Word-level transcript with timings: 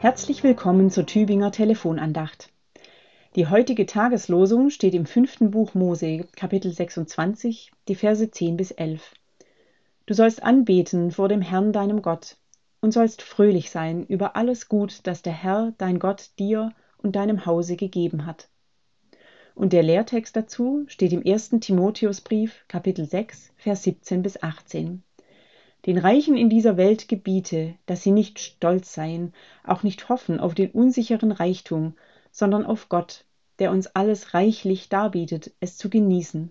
Herzlich 0.00 0.42
willkommen 0.42 0.90
zur 0.90 1.04
Tübinger 1.04 1.52
Telefonandacht. 1.52 2.50
Die 3.36 3.48
heutige 3.48 3.84
Tageslosung 3.84 4.70
steht 4.70 4.94
im 4.94 5.04
fünften 5.04 5.50
Buch 5.50 5.74
Mose, 5.74 6.26
Kapitel 6.34 6.72
26, 6.72 7.70
die 7.86 7.94
Verse 7.94 8.30
10 8.30 8.56
bis 8.56 8.70
11. 8.70 9.12
Du 10.06 10.14
sollst 10.14 10.42
anbeten 10.42 11.10
vor 11.10 11.28
dem 11.28 11.42
Herrn 11.42 11.74
deinem 11.74 12.00
Gott 12.00 12.38
und 12.80 12.92
sollst 12.92 13.20
fröhlich 13.20 13.68
sein 13.68 14.06
über 14.06 14.36
alles 14.36 14.70
Gut, 14.70 15.00
das 15.02 15.20
der 15.20 15.34
Herr, 15.34 15.74
dein 15.76 15.98
Gott, 15.98 16.30
dir 16.38 16.72
und 16.96 17.14
deinem 17.14 17.44
Hause 17.44 17.76
gegeben 17.76 18.24
hat. 18.24 18.48
Und 19.54 19.74
der 19.74 19.82
Lehrtext 19.82 20.34
dazu 20.34 20.84
steht 20.86 21.12
im 21.12 21.20
ersten 21.20 21.60
Timotheusbrief, 21.60 22.64
Kapitel 22.68 23.04
6, 23.04 23.52
Vers 23.58 23.82
17 23.82 24.22
bis 24.22 24.42
18. 24.42 25.02
Den 25.86 25.96
Reichen 25.96 26.36
in 26.36 26.50
dieser 26.50 26.76
Welt 26.76 27.08
gebiete, 27.08 27.74
dass 27.86 28.02
sie 28.02 28.10
nicht 28.10 28.38
stolz 28.38 28.92
seien, 28.92 29.32
auch 29.64 29.82
nicht 29.82 30.10
hoffen 30.10 30.38
auf 30.38 30.54
den 30.54 30.70
unsicheren 30.72 31.32
Reichtum, 31.32 31.94
sondern 32.30 32.66
auf 32.66 32.90
Gott, 32.90 33.24
der 33.58 33.70
uns 33.70 33.86
alles 33.86 34.34
reichlich 34.34 34.90
darbietet, 34.90 35.52
es 35.60 35.78
zu 35.78 35.88
genießen, 35.88 36.50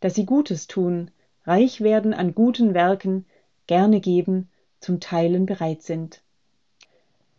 dass 0.00 0.14
sie 0.14 0.26
Gutes 0.26 0.66
tun, 0.66 1.10
reich 1.44 1.80
werden 1.80 2.12
an 2.12 2.34
guten 2.34 2.74
Werken, 2.74 3.24
gerne 3.66 4.00
geben, 4.00 4.50
zum 4.80 5.00
Teilen 5.00 5.46
bereit 5.46 5.82
sind. 5.82 6.20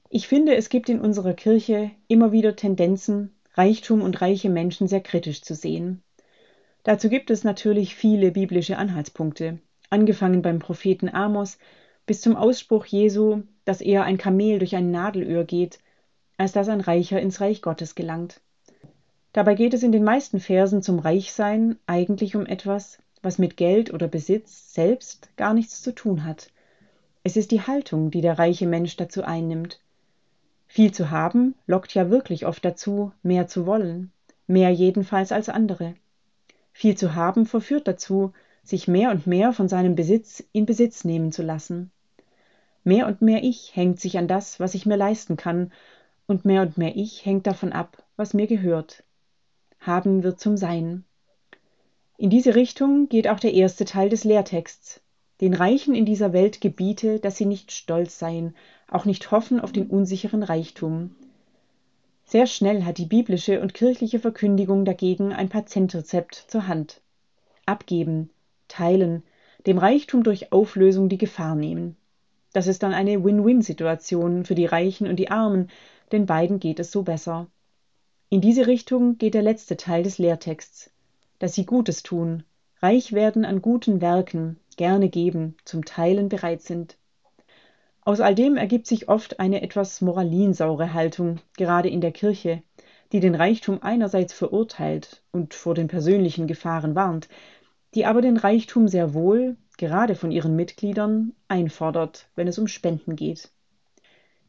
Ich 0.10 0.28
finde, 0.28 0.56
es 0.56 0.70
gibt 0.70 0.90
in 0.90 1.00
unserer 1.00 1.36
Kirche 1.36 1.92
immer 2.08 2.32
wieder 2.32 2.56
Tendenzen, 2.56 3.36
Reichtum 3.54 4.02
und 4.02 4.20
reiche 4.22 4.50
Menschen 4.50 4.88
sehr 4.88 5.02
kritisch 5.02 5.44
zu 5.44 5.54
sehen. 5.54 6.02
Dazu 6.82 7.08
gibt 7.08 7.30
es 7.30 7.44
natürlich 7.44 7.96
viele 7.96 8.32
biblische 8.32 8.78
Anhaltspunkte 8.78 9.60
angefangen 9.90 10.42
beim 10.42 10.60
Propheten 10.60 11.10
Amos 11.10 11.58
bis 12.06 12.22
zum 12.22 12.36
Ausspruch 12.36 12.86
Jesu, 12.86 13.44
dass 13.66 13.82
eher 13.82 14.04
ein 14.04 14.18
Kamel 14.18 14.60
durch 14.60 14.76
ein 14.76 14.92
Nadelöhr 14.92 15.44
geht, 15.44 15.80
als 16.38 16.54
dass 16.54 16.70
ein 16.70 16.82
Reicher 16.82 17.22
ins 17.22 17.42
Reich 17.42 17.62
Gottes 17.62 17.96
gelangt. 17.96 18.42
Dabei 19.34 19.54
geht 19.54 19.74
es 19.74 19.84
in 19.84 19.92
den 19.92 20.04
meisten 20.04 20.40
Versen 20.40 20.82
zum 20.82 21.00
Reichsein 21.00 21.78
eigentlich 21.86 22.36
um 22.36 22.46
etwas, 22.46 22.98
was 23.22 23.38
mit 23.38 23.58
Geld 23.58 23.94
oder 23.94 24.08
Besitz 24.08 24.74
selbst 24.74 25.30
gar 25.38 25.54
nichts 25.54 25.82
zu 25.82 25.94
tun 25.94 26.24
hat. 26.24 26.50
Es 27.24 27.38
ist 27.38 27.52
die 27.52 27.62
Haltung, 27.62 28.12
die 28.12 28.22
der 28.22 28.40
reiche 28.40 28.66
Mensch 28.66 28.96
dazu 28.96 29.24
einnimmt. 29.24 29.82
Viel 30.66 30.92
zu 30.92 31.10
haben 31.10 31.56
lockt 31.68 31.94
ja 31.94 32.10
wirklich 32.10 32.46
oft 32.46 32.64
dazu, 32.64 33.12
mehr 33.22 33.48
zu 33.48 33.66
wollen, 33.66 34.12
mehr 34.48 34.70
jedenfalls 34.70 35.32
als 35.32 35.50
andere. 35.50 35.96
Viel 36.72 36.96
zu 36.96 37.16
haben 37.16 37.46
verführt 37.46 37.88
dazu, 37.88 38.34
sich 38.64 38.88
mehr 38.88 39.12
und 39.12 39.28
mehr 39.28 39.54
von 39.54 39.68
seinem 39.68 39.96
Besitz 39.96 40.44
in 40.52 40.66
Besitz 40.66 41.04
nehmen 41.04 41.32
zu 41.32 41.42
lassen. 41.42 41.92
Mehr 42.84 43.08
und 43.08 43.22
mehr 43.22 43.44
Ich 43.44 43.76
hängt 43.76 44.00
sich 44.00 44.18
an 44.18 44.28
das, 44.28 44.60
was 44.60 44.74
ich 44.74 44.86
mir 44.86 44.96
leisten 44.96 45.38
kann, 45.38 45.72
und 46.28 46.46
mehr 46.46 46.62
und 46.62 46.78
mehr 46.78 46.96
Ich 46.96 47.26
hängt 47.26 47.48
davon 47.48 47.74
ab, 47.74 48.04
was 48.16 48.34
mir 48.34 48.48
gehört. 48.48 49.04
Haben 49.80 50.24
wird 50.24 50.40
zum 50.40 50.58
Sein. 50.58 51.04
In 52.18 52.30
diese 52.30 52.56
Richtung 52.56 53.10
geht 53.10 53.28
auch 53.28 53.40
der 53.40 53.54
erste 53.54 53.86
Teil 53.86 54.10
des 54.10 54.24
Lehrtexts. 54.24 55.02
Den 55.42 55.54
Reichen 55.54 55.96
in 55.96 56.06
dieser 56.06 56.34
Welt 56.34 56.60
gebiete, 56.60 57.20
dass 57.20 57.38
sie 57.38 57.46
nicht 57.46 57.72
stolz 57.72 58.20
seien, 58.20 58.56
auch 58.90 59.06
nicht 59.06 59.32
hoffen 59.32 59.60
auf 59.60 59.72
den 59.72 59.88
unsicheren 59.88 60.44
Reichtum. 60.44 61.16
Sehr 62.26 62.46
schnell 62.46 62.84
hat 62.84 62.98
die 62.98 63.06
biblische 63.06 63.62
und 63.62 63.74
kirchliche 63.74 64.20
Verkündigung 64.20 64.86
dagegen 64.86 65.34
ein 65.34 65.50
Patentrezept 65.50 66.46
zur 66.48 66.68
Hand. 66.68 67.02
Abgeben, 67.66 68.30
teilen, 68.70 69.24
dem 69.68 69.78
Reichtum 69.78 70.24
durch 70.24 70.54
Auflösung 70.54 71.10
die 71.10 71.18
Gefahr 71.18 71.56
nehmen. 71.56 71.98
Das 72.54 72.68
ist 72.68 72.82
dann 72.82 72.94
eine 72.94 73.24
Win-Win-Situation 73.24 74.46
für 74.46 74.56
die 74.56 74.66
Reichen 74.66 75.08
und 75.08 75.18
die 75.18 75.30
Armen, 75.30 75.70
denn 76.12 76.26
beiden 76.26 76.60
geht 76.60 76.80
es 76.80 76.92
so 76.92 77.04
besser. 77.04 77.48
In 78.30 78.42
diese 78.42 78.68
Richtung 78.68 79.18
geht 79.18 79.34
der 79.34 79.42
letzte 79.42 79.76
Teil 79.76 80.04
des 80.04 80.18
Lehrtexts, 80.18 80.92
dass 81.40 81.54
sie 81.54 81.66
Gutes 81.66 82.04
tun, 82.04 82.44
reich 82.82 83.12
werden 83.12 83.44
an 83.46 83.62
guten 83.62 84.02
Werken, 84.02 84.60
gerne 84.78 85.10
geben, 85.10 85.58
zum 85.66 85.84
Teilen 85.84 86.30
bereit 86.30 86.62
sind. 86.62 86.98
Aus 88.02 88.22
all 88.22 88.34
dem 88.34 88.56
ergibt 88.56 88.88
sich 88.88 89.10
oft 89.10 89.40
eine 89.40 89.62
etwas 89.62 90.02
moralinsaure 90.02 90.94
Haltung, 90.94 91.42
gerade 91.58 91.90
in 91.90 92.02
der 92.02 92.12
Kirche, 92.12 92.64
die 93.12 93.20
den 93.20 93.36
Reichtum 93.36 93.80
einerseits 93.82 94.34
verurteilt 94.34 95.22
und 95.32 95.54
vor 95.54 95.76
den 95.76 95.88
persönlichen 95.88 96.48
Gefahren 96.48 96.96
warnt, 96.96 97.28
die 97.96 98.06
aber 98.06 98.22
den 98.22 98.38
Reichtum 98.38 98.88
sehr 98.88 99.14
wohl, 99.14 99.58
gerade 99.78 100.16
von 100.16 100.32
ihren 100.32 100.56
Mitgliedern, 100.56 101.34
einfordert, 101.48 102.28
wenn 102.36 102.48
es 102.48 102.60
um 102.60 102.68
Spenden 102.68 103.16
geht. 103.16 103.52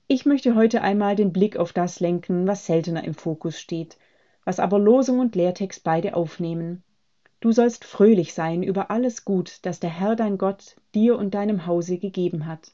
Ich 0.09 0.27
möchte 0.27 0.55
heute 0.55 0.83
einmal 0.83 1.15
den 1.15 1.33
Blick 1.33 1.57
auf 1.57 1.73
das 1.73 2.01
lenken, 2.01 2.47
was 2.47 2.67
seltener 2.67 3.05
im 3.05 3.15
Fokus 3.15 3.61
steht, 3.61 3.97
was 4.45 4.59
aber 4.59 4.79
Losung 4.79 5.21
und 5.21 5.37
Lehrtext 5.37 5.85
beide 5.85 6.15
aufnehmen. 6.15 6.83
Du 7.39 7.53
sollst 7.53 7.85
fröhlich 7.85 8.35
sein 8.35 8.63
über 8.63 8.91
alles 8.91 9.25
Gut, 9.25 9.61
das 9.63 9.81
der 9.81 9.91
Herr 9.91 10.17
dein 10.17 10.37
Gott 10.37 10.77
dir 10.95 11.17
und 11.17 11.35
deinem 11.35 11.67
Hause 11.67 11.99
gegeben 11.99 12.47
hat. 12.47 12.73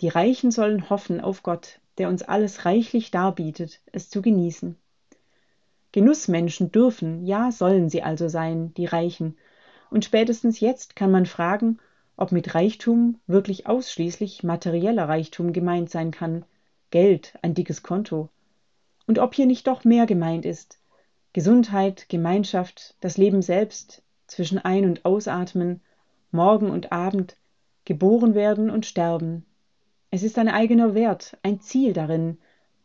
Die 0.00 0.08
Reichen 0.08 0.50
sollen 0.50 0.90
hoffen 0.90 1.20
auf 1.20 1.42
Gott, 1.42 1.80
der 1.98 2.08
uns 2.08 2.22
alles 2.22 2.64
reichlich 2.64 3.10
darbietet, 3.10 3.80
es 3.92 4.10
zu 4.10 4.22
genießen. 4.22 4.76
Genussmenschen 5.92 6.72
dürfen, 6.72 7.24
ja 7.24 7.52
sollen 7.52 7.88
sie 7.88 8.02
also 8.02 8.28
sein, 8.28 8.74
die 8.74 8.86
Reichen, 8.86 9.36
und 9.96 10.04
spätestens 10.04 10.60
jetzt 10.60 10.94
kann 10.94 11.10
man 11.10 11.24
fragen, 11.24 11.78
ob 12.18 12.30
mit 12.30 12.54
Reichtum 12.54 13.18
wirklich 13.26 13.66
ausschließlich 13.66 14.42
materieller 14.42 15.08
Reichtum 15.08 15.54
gemeint 15.54 15.88
sein 15.88 16.10
kann, 16.10 16.44
Geld, 16.90 17.32
ein 17.40 17.54
dickes 17.54 17.82
Konto, 17.82 18.28
und 19.06 19.18
ob 19.18 19.34
hier 19.34 19.46
nicht 19.46 19.66
doch 19.66 19.84
mehr 19.84 20.04
gemeint 20.04 20.44
ist, 20.44 20.78
Gesundheit, 21.32 22.10
Gemeinschaft, 22.10 22.94
das 23.00 23.16
Leben 23.16 23.40
selbst, 23.40 24.02
zwischen 24.26 24.58
Ein- 24.58 24.84
und 24.84 25.06
Ausatmen, 25.06 25.80
Morgen 26.30 26.68
und 26.68 26.92
Abend, 26.92 27.38
geboren 27.86 28.34
werden 28.34 28.68
und 28.68 28.84
sterben. 28.84 29.46
Es 30.10 30.22
ist 30.22 30.36
ein 30.36 30.48
eigener 30.48 30.92
Wert, 30.92 31.38
ein 31.42 31.62
Ziel 31.62 31.94
darin, 31.94 32.36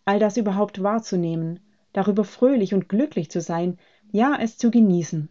all 0.05 0.19
das 0.19 0.38
überhaupt 0.38 0.81
wahrzunehmen, 0.81 1.59
darüber 1.91 2.23
fröhlich 2.23 2.73
und 2.73 2.88
glücklich 2.88 3.29
zu 3.29 3.41
sein, 3.41 3.79
ja 4.13 4.38
es 4.39 4.57
zu 4.57 4.71
genießen 4.71 5.27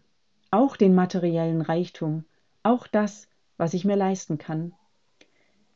auch 0.51 0.77
den 0.77 0.95
materiellen 0.95 1.61
Reichtum, 1.61 2.25
auch 2.63 2.87
das, 2.87 3.29
was 3.57 3.75
ich 3.75 3.85
mir 3.85 3.97
leisten 3.97 4.39
kann. 4.39 4.73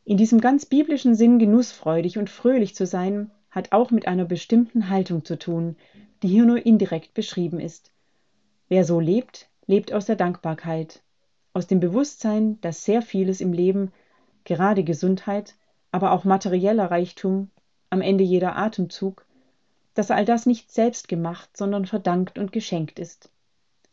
In 0.05 0.17
diesem 0.17 0.41
ganz 0.41 0.67
biblischen 0.67 1.15
Sinn 1.15 1.39
genussfreudig 1.39 2.19
und 2.19 2.29
fröhlich 2.29 2.75
zu 2.75 2.87
sein, 2.87 3.31
hat 3.51 3.73
auch 3.73 3.91
mit 3.91 4.07
einer 4.09 4.25
bestimmten 4.25 4.89
Haltung 4.89 5.25
zu 5.25 5.39
tun, 5.39 5.77
die 6.23 6.29
hier 6.29 6.45
nur 6.45 6.65
indirekt 6.67 7.15
beschrieben 7.15 7.61
ist. 7.61 7.93
Wer 8.69 8.85
so 8.85 9.01
lebt, 9.01 9.49
lebt 9.67 9.93
aus 9.93 10.07
der 10.07 10.17
Dankbarkeit, 10.17 11.03
aus 11.53 11.67
dem 11.67 11.81
Bewusstsein, 11.81 12.61
dass 12.61 12.85
sehr 12.85 13.01
vieles 13.01 13.41
im 13.41 13.53
Leben, 13.53 13.93
gerade 14.45 14.85
Gesundheit, 14.85 15.55
aber 15.93 16.13
auch 16.13 16.25
materieller 16.25 16.91
Reichtum, 16.91 17.51
am 17.91 18.01
Ende 18.01 18.25
jeder 18.25 18.57
Atemzug, 18.57 19.25
dass 19.95 20.11
all 20.11 20.25
das 20.25 20.47
nicht 20.47 20.73
selbst 20.73 21.07
gemacht, 21.07 21.57
sondern 21.57 21.87
verdankt 21.87 22.39
und 22.39 22.51
geschenkt 22.51 22.99
ist. 22.99 23.31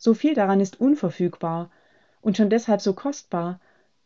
So 0.04 0.14
viel 0.14 0.34
daran 0.34 0.58
ist 0.58 0.80
unverfügbar 0.80 1.70
und 2.22 2.36
schon 2.36 2.50
deshalb 2.50 2.80
so 2.80 2.92
kostbar, 2.92 3.60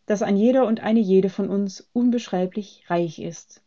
dass 0.05 0.21
ein 0.21 0.37
jeder 0.37 0.67
und 0.67 0.81
eine 0.81 1.01
jede 1.01 1.31
von 1.31 1.49
uns 1.49 1.89
unbeschreiblich 1.95 2.84
reich 2.89 3.19
ist, 3.19 3.62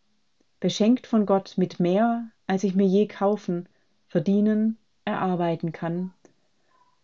beschenkt 0.59 1.07
von 1.07 1.25
Gott 1.25 1.55
mit 1.57 1.79
mehr, 1.79 2.29
als 2.45 2.63
ich 2.63 2.75
mir 2.75 2.85
je 2.85 3.07
kaufen, 3.07 3.67
verdienen, 4.07 4.77
erarbeiten 5.05 5.71
kann. 5.71 6.13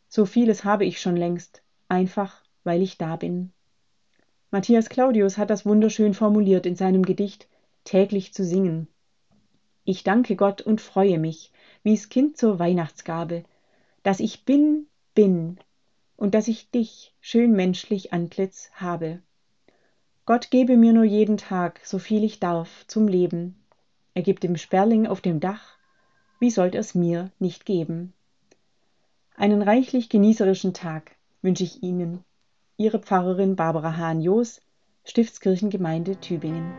So 0.09 0.27
vieles 0.27 0.63
habe 0.63 0.85
ich 0.85 1.01
schon 1.01 1.17
längst, 1.17 1.63
einfach 1.89 2.43
weil 2.63 2.83
ich 2.83 2.99
da 2.99 3.15
bin. 3.15 3.51
Matthias 4.51 4.89
Claudius 4.89 5.39
hat 5.39 5.49
das 5.49 5.65
wunderschön 5.65 6.13
formuliert 6.13 6.67
in 6.67 6.75
seinem 6.75 7.01
Gedicht 7.01 7.47
Täglich 7.83 8.31
zu 8.31 8.43
singen. 8.43 8.87
Ich 9.85 10.03
danke 10.03 10.35
Gott 10.35 10.61
und 10.61 10.81
freue 10.81 11.17
mich, 11.17 11.51
wie's 11.81 12.09
Kind 12.09 12.37
zur 12.37 12.59
Weihnachtsgabe, 12.59 13.43
dass 14.03 14.19
ich 14.19 14.45
bin, 14.45 14.85
bin 15.15 15.57
und 16.17 16.35
dass 16.35 16.47
ich 16.47 16.69
dich, 16.69 17.13
schön 17.19 17.53
menschlich 17.53 18.13
Antlitz, 18.13 18.69
habe. 18.73 19.21
Gott 20.25 20.51
gebe 20.51 20.77
mir 20.77 20.93
nur 20.93 21.03
jeden 21.03 21.37
Tag, 21.37 21.81
so 21.83 21.99
viel 21.99 22.23
ich 22.23 22.39
darf, 22.39 22.85
zum 22.87 23.07
Leben. 23.07 23.63
Er 24.13 24.21
gibt 24.21 24.43
dem 24.43 24.55
Sperling 24.57 25.07
auf 25.07 25.21
dem 25.21 25.39
Dach, 25.39 25.77
wie 26.39 26.49
sollt 26.51 26.75
er's 26.75 26.95
mir 26.95 27.31
nicht 27.39 27.65
geben? 27.65 28.13
Einen 29.35 29.61
reichlich 29.61 30.09
genießerischen 30.09 30.73
Tag 30.73 31.15
wünsche 31.41 31.63
ich 31.63 31.83
Ihnen. 31.83 32.23
Ihre 32.77 32.99
Pfarrerin 32.99 33.55
Barbara 33.55 33.97
Hahn-Joos, 33.97 34.61
Stiftskirchengemeinde 35.03 36.19
Tübingen. 36.19 36.73